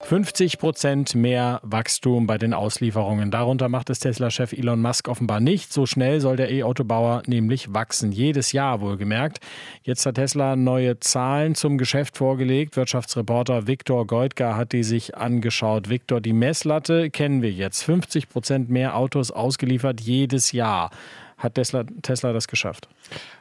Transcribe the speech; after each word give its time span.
50 0.00 0.58
Prozent 0.58 1.14
mehr 1.16 1.60
Wachstum 1.64 2.28
bei 2.28 2.38
den 2.38 2.54
Auslieferungen. 2.54 3.32
Darunter 3.32 3.68
macht 3.68 3.90
es 3.90 3.98
Tesla-Chef 3.98 4.52
Elon 4.52 4.80
Musk 4.80 5.08
offenbar 5.08 5.40
nicht. 5.40 5.72
So 5.72 5.86
schnell 5.86 6.20
soll 6.20 6.36
der 6.36 6.50
E-Autobauer 6.50 7.24
nämlich 7.26 7.74
wachsen. 7.74 8.12
Jedes 8.12 8.52
Jahr 8.52 8.80
wohlgemerkt. 8.80 9.40
Jetzt 9.82 10.06
hat 10.06 10.14
Tesla 10.14 10.54
neue 10.54 11.00
Zahlen 11.00 11.56
zum 11.56 11.78
Geschäft 11.78 12.16
vorgelegt. 12.16 12.76
Wirtschaftsreporter 12.76 13.66
Viktor 13.66 14.06
Goitger 14.06 14.56
hat 14.56 14.72
die 14.72 14.84
sich 14.84 15.16
angeschaut. 15.16 15.88
Viktor, 15.88 16.20
die 16.20 16.32
Messlatte 16.32 17.10
kennen 17.10 17.42
wir 17.42 17.50
jetzt. 17.50 17.82
50 17.82 18.28
Prozent 18.28 18.70
mehr 18.70 18.96
Autos 18.96 19.32
ausgeliefert 19.32 20.00
jedes 20.00 20.52
Jahr. 20.52 20.90
Hat 21.38 21.54
Tesla, 21.54 21.84
Tesla 22.02 22.32
das 22.32 22.46
geschafft? 22.46 22.88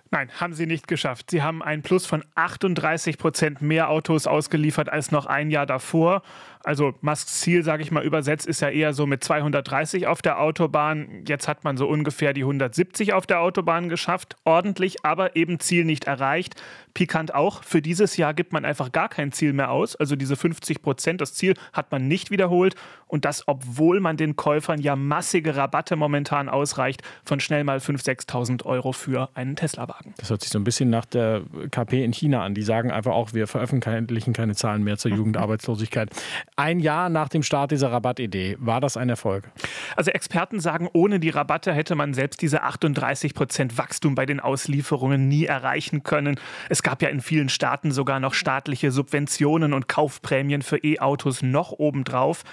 Nein, 0.10 0.30
haben 0.40 0.54
sie 0.54 0.66
nicht 0.66 0.88
geschafft. 0.88 1.32
Sie 1.32 1.42
haben 1.42 1.62
ein 1.62 1.82
Plus 1.82 2.06
von 2.06 2.24
38 2.36 3.18
Prozent 3.18 3.62
mehr 3.62 3.90
Autos 3.90 4.26
ausgeliefert 4.26 4.90
als 4.90 5.12
noch 5.12 5.26
ein 5.26 5.50
Jahr 5.50 5.66
davor. 5.66 6.22
Also 6.64 6.94
Musks 7.02 7.40
Ziel, 7.40 7.64
sage 7.64 7.84
ich 7.84 7.92
mal 7.92 8.04
übersetzt, 8.04 8.46
ist 8.46 8.62
ja 8.62 8.70
eher 8.70 8.94
so 8.94 9.06
mit 9.06 9.24
230 9.24 10.08
auf 10.08 10.22
der 10.22 10.40
Autobahn. 10.40 11.24
Jetzt 11.26 11.48
hat 11.48 11.64
man 11.64 11.78
so 11.78 11.88
ungefähr 11.88 12.34
die 12.34 12.42
170 12.42 13.14
auf 13.14 13.26
der 13.26 13.42
Autobahn 13.42 13.90
geschafft. 13.90 14.36
Ordentlich, 14.44 15.06
aber 15.06 15.36
eben 15.36 15.60
Ziel 15.60 15.86
nicht 15.86 16.06
erreicht. 16.06 16.62
Pikant 16.94 17.34
auch, 17.34 17.64
für 17.64 17.82
dieses 17.82 18.18
Jahr 18.18 18.34
gibt 18.34 18.54
man 18.54 18.66
einfach 18.66 18.92
gar 18.92 19.10
kein 19.10 19.32
Ziel 19.32 19.54
mehr 19.54 19.72
aus. 19.72 19.96
Also 19.96 20.16
diese 20.16 20.36
50 20.36 20.82
Prozent, 20.82 21.22
das 21.22 21.34
Ziel 21.34 21.54
hat 21.74 21.92
man 21.92 22.08
nicht 22.08 22.32
wiederholt. 22.32 22.76
Und 23.08 23.26
das, 23.26 23.48
obwohl 23.48 24.00
man 24.00 24.18
den 24.18 24.36
Käufern 24.36 24.82
ja 24.82 24.96
massige 24.96 25.56
Rabatte 25.56 25.96
momentan 25.96 26.50
ausreicht 26.50 27.02
von 27.24 27.40
schnell 27.40 27.64
mal 27.64 27.78
5.000, 27.78 28.28
6.000 28.28 28.66
Euro 28.66 28.92
für 28.92 29.30
einen 29.36 29.56
Tesla-Wagen. 29.56 29.97
Das 30.18 30.30
hört 30.30 30.42
sich 30.42 30.52
so 30.52 30.60
ein 30.60 30.64
bisschen 30.64 30.90
nach 30.90 31.06
der 31.06 31.42
KP 31.72 32.04
in 32.04 32.14
China 32.14 32.44
an. 32.44 32.54
Die 32.54 32.62
sagen 32.62 32.92
einfach 32.92 33.14
auch, 33.14 33.34
wir 33.34 33.48
veröffentlichen 33.48 34.34
keine 34.34 34.56
Zahlen 34.56 34.84
mehr 34.84 34.98
zur 34.98 35.12
Jugendarbeitslosigkeit. 35.12 36.10
Ein 36.56 36.80
Jahr 36.80 37.10
nach 37.10 37.30
dem 37.30 37.44
Start 37.44 37.72
dieser 37.72 37.92
Rabattidee, 37.92 38.58
war 38.60 38.82
das 38.82 38.98
ein 38.98 39.10
Erfolg? 39.10 39.50
Also 39.96 40.12
Experten 40.12 40.60
sagen, 40.60 40.90
ohne 40.94 41.20
die 41.20 41.30
Rabatte 41.30 41.74
hätte 41.74 41.96
man 41.96 42.14
selbst 42.14 42.42
diese 42.42 42.64
38 42.64 43.34
Prozent 43.34 43.78
Wachstum 43.78 44.16
bei 44.16 44.26
den 44.26 44.40
Auslieferungen 44.40 45.28
nie 45.28 45.46
erreichen 45.46 46.04
können. 46.04 46.40
Es 46.70 46.84
gab 46.84 47.02
ja 47.02 47.10
in 47.10 47.22
vielen 47.22 47.50
Staaten 47.50 47.92
sogar 47.92 48.20
noch 48.20 48.34
staatliche 48.34 48.92
Subventionen 48.92 49.74
und 49.74 49.88
Kaufprämien 49.88 50.62
für 50.62 50.78
E-Autos 50.78 51.42
noch 51.42 51.72
obendrauf. 51.72 52.44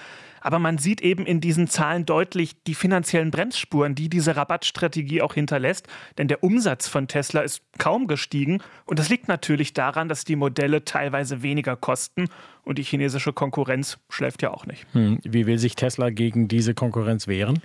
Aber 0.45 0.59
man 0.59 0.77
sieht 0.77 1.01
eben 1.01 1.25
in 1.25 1.41
diesen 1.41 1.67
Zahlen 1.67 2.05
deutlich 2.05 2.61
die 2.65 2.75
finanziellen 2.75 3.31
Bremsspuren, 3.31 3.95
die 3.95 4.09
diese 4.09 4.35
Rabattstrategie 4.35 5.23
auch 5.23 5.33
hinterlässt. 5.33 5.87
Denn 6.19 6.27
der 6.27 6.43
Umsatz 6.43 6.87
von 6.87 7.07
Tesla 7.07 7.41
ist 7.41 7.63
kaum 7.79 8.05
gestiegen. 8.05 8.61
Und 8.85 8.99
das 8.99 9.09
liegt 9.09 9.27
natürlich 9.27 9.73
daran, 9.73 10.07
dass 10.07 10.23
die 10.23 10.35
Modelle 10.35 10.85
teilweise 10.85 11.41
weniger 11.41 11.75
kosten 11.75 12.29
und 12.65 12.79
die 12.79 12.83
chinesische 12.83 13.31
Konkurrenz 13.31 13.99
schläft 14.09 14.41
ja 14.41 14.51
auch 14.51 14.65
nicht. 14.65 14.85
Hm. 14.93 15.19
Wie 15.23 15.45
will 15.45 15.59
sich 15.59 15.75
Tesla 15.75 16.09
gegen 16.09 16.47
diese 16.47 16.73
Konkurrenz 16.73 17.27
wehren? 17.27 17.61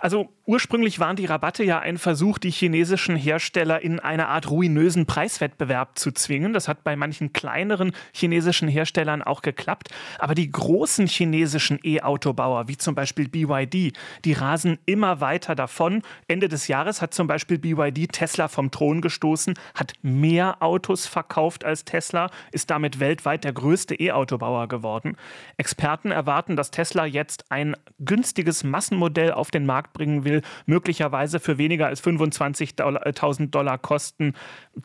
Also 0.00 0.28
ursprünglich 0.44 0.98
waren 0.98 1.14
die 1.14 1.26
Rabatte 1.26 1.62
ja 1.62 1.78
ein 1.78 1.98
Versuch, 1.98 2.38
die 2.38 2.50
chinesischen 2.50 3.14
Hersteller 3.14 3.80
in 3.80 4.00
eine 4.00 4.26
Art 4.26 4.50
ruinösen 4.50 5.06
Preiswettbewerb 5.06 5.98
zu 5.98 6.10
zwingen. 6.10 6.52
Das 6.52 6.66
hat 6.66 6.82
bei 6.82 6.96
manchen 6.96 7.32
kleineren 7.32 7.92
chinesischen 8.12 8.68
Herstellern 8.68 9.22
auch 9.22 9.42
geklappt. 9.42 9.90
Aber 10.18 10.34
die 10.34 10.50
großen 10.50 11.06
chinesischen 11.06 11.78
E-Autobauer, 11.84 12.66
wie 12.66 12.76
zum 12.76 12.96
Beispiel 12.96 13.28
BYD, 13.28 13.96
die 14.24 14.32
rasen 14.32 14.78
immer 14.84 15.20
weiter 15.20 15.54
davon. 15.54 16.02
Ende 16.26 16.48
des 16.48 16.66
Jahres 16.66 17.00
hat 17.00 17.14
zum 17.14 17.28
Beispiel 17.28 17.58
BYD 17.58 18.10
Tesla 18.12 18.48
vom 18.48 18.72
Thron 18.72 19.00
gestoßen, 19.00 19.54
hat 19.74 19.92
mehr 20.02 20.60
Autos 20.60 21.06
verkauft 21.06 21.64
als 21.64 21.84
Tesla, 21.84 22.30
ist 22.50 22.70
damit 22.70 22.98
weltweit 22.98 23.44
der 23.44 23.52
größte 23.52 23.94
E-Autobauer 23.94 24.39
Autobauer 24.40 24.68
geworden. 24.68 25.16
Experten 25.56 26.10
erwarten, 26.10 26.56
dass 26.56 26.70
Tesla 26.70 27.04
jetzt 27.04 27.44
ein 27.50 27.76
günstiges 27.98 28.64
Massenmodell 28.64 29.32
auf 29.32 29.50
den 29.50 29.66
Markt 29.66 29.92
bringen 29.92 30.24
will, 30.24 30.42
möglicherweise 30.66 31.40
für 31.40 31.58
weniger 31.58 31.86
als 31.86 32.02
25.000 32.02 33.50
Dollar 33.50 33.78
Kosten, 33.78 34.34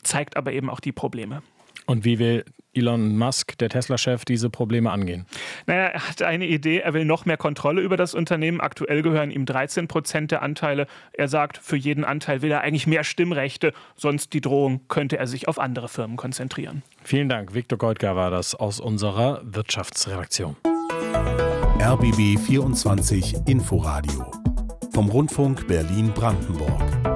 zeigt 0.03 0.37
aber 0.37 0.51
eben 0.51 0.69
auch 0.69 0.79
die 0.79 0.91
Probleme. 0.91 1.41
Und 1.85 2.05
wie 2.05 2.19
will 2.19 2.45
Elon 2.75 3.17
Musk, 3.17 3.57
der 3.57 3.69
Tesla-Chef, 3.69 4.25
diese 4.25 4.49
Probleme 4.49 4.91
angehen? 4.91 5.25
Naja, 5.65 5.87
er 5.87 6.07
hat 6.07 6.21
eine 6.21 6.45
Idee, 6.45 6.79
er 6.79 6.93
will 6.93 7.05
noch 7.05 7.25
mehr 7.25 7.37
Kontrolle 7.37 7.81
über 7.81 7.97
das 7.97 8.13
Unternehmen. 8.13 8.61
Aktuell 8.61 9.01
gehören 9.01 9.31
ihm 9.31 9.45
13 9.45 9.87
Prozent 9.87 10.31
der 10.31 10.41
Anteile. 10.41 10.87
Er 11.13 11.27
sagt, 11.27 11.57
für 11.57 11.77
jeden 11.77 12.03
Anteil 12.03 12.41
will 12.41 12.51
er 12.51 12.61
eigentlich 12.61 12.87
mehr 12.87 13.03
Stimmrechte, 13.03 13.73
sonst 13.95 14.33
die 14.33 14.41
Drohung 14.41 14.81
könnte 14.87 15.17
er 15.17 15.27
sich 15.27 15.47
auf 15.47 15.59
andere 15.59 15.87
Firmen 15.87 16.17
konzentrieren. 16.17 16.83
Vielen 17.03 17.29
Dank. 17.29 17.53
Viktor 17.53 17.77
Goldgar 17.77 18.15
war 18.15 18.31
das 18.31 18.55
aus 18.55 18.79
unserer 18.79 19.41
Wirtschaftsredaktion. 19.43 20.55
RBB 21.79 22.39
24 22.39 23.35
Inforadio 23.47 24.31
vom 24.93 25.09
Rundfunk 25.09 25.67
Berlin-Brandenburg. 25.67 27.14